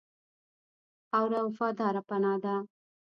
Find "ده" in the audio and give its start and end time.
2.43-2.55